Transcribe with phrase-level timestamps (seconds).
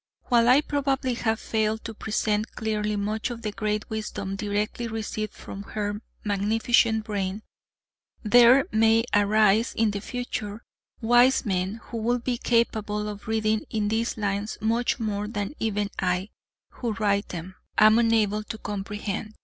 [0.29, 5.31] While I probably have failed to present clearly much of the great wisdom directly received
[5.33, 7.43] from her magnificent brain,
[8.23, 10.63] there may arise in the future,
[11.01, 15.91] wise men, who will be capable of reading in these lines much more than even
[15.99, 16.29] I,
[16.69, 19.35] who write them, am able to comprehend.